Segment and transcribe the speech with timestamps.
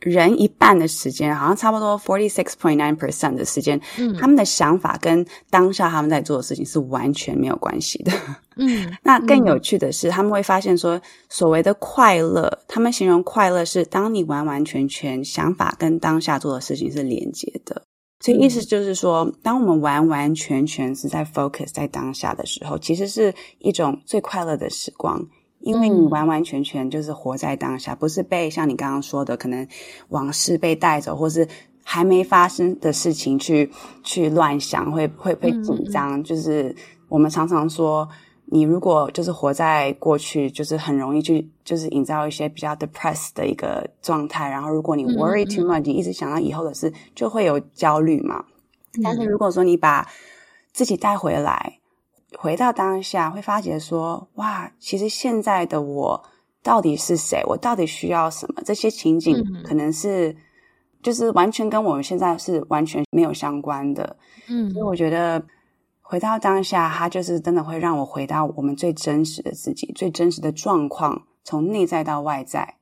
[0.00, 8.12] 人一半的时间，好像差不多 forty six point nine percent 的时间，嗯，他们的想法跟当下他们在做的事情是完全没有关系的。
[8.56, 17.82] 嗯， 那更有趣的是，他们会发现说，所谓的快乐，他们形容快乐是当你完完全全想法跟当下做的事情是连接的。
[18.22, 25.26] 所以意思就是说，当我们完完全全是在 focus 在当下的时候，其实是一种最快乐的时光。
[25.60, 29.66] 因为你完完全全就是活在当下，不是被像你刚刚说的，可能
[30.08, 31.46] 往事被带走，或是
[31.84, 33.70] 还没发生的事情去
[34.02, 36.24] 去乱想，会会会紧张。
[36.24, 36.74] 就是
[37.08, 38.08] 我们常常说，
[38.46, 44.48] 你如果就是活在过去，就是很容易去就是营造一些比较 depressed 的一个状态。
[44.48, 48.44] 然后如果你 worry too much，你一直想到以后的事，就会有焦虑嘛。
[49.02, 50.08] 但是如果说你把
[50.72, 51.79] 自己带回来。
[52.38, 56.24] 回到当下，会发觉说：“哇，其实现在的我
[56.62, 57.42] 到底是谁？
[57.46, 58.62] 我到底需要什么？
[58.64, 60.36] 这些情景可能是
[61.02, 64.16] 就是完全跟我们现在是完全没有相关的。”
[64.48, 65.44] 嗯，所以我觉得
[66.00, 72.76] 回到当下，它就是真的会让我回到我们最真实的自己、最真实的状况，从内在到外在。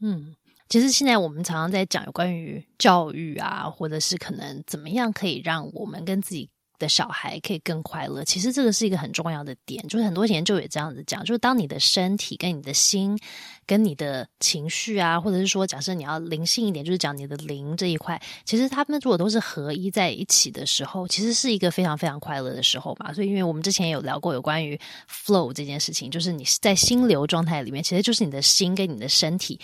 [0.00, 0.34] 嗯，
[0.68, 6.50] 其实现在我们常常在讲有关于教育啊，或者是可能怎么样可以让我们跟自己。
[6.82, 13.16] 的小孩可以更快乐，其实这个是一个很重要的点，就是很多研究也这样子讲，就是当你的身体跟你的心
[13.64, 23.12] 跟你的情绪啊，或者是说假设你要灵性一点，就是讲你的灵这一块，其实他们如果都是合一在一起的时候，其实是一个非常非常快乐的时候嘛。
[23.12, 29.60] 所以，因为我们之前有聊过有关于 flow 这件事情，就是你在心流状态里面，其实就是你的心跟你的身体。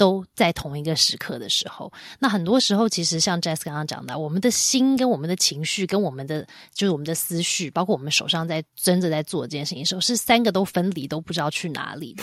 [0.00, 12.22] 都在同一个时刻的时候，那很多时候其实像 Jess 刚刚讲的，我们的心跟我们的情绪跟我们的就是我们的思绪，包括我们手上在真的在做这件事情的时候，是三个都分离，都不知道去哪里的。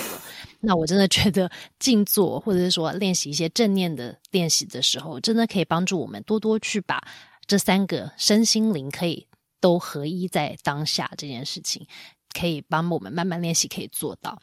[0.60, 7.00] 那我真的觉得静坐或者是说练习一些正念的练习的时候，真的可以帮助我们多多去把
[7.46, 9.28] 这三个身心灵可以
[9.62, 11.86] 都合一在当下这件事情，
[12.34, 14.40] 可以帮我们慢慢练习可以做到。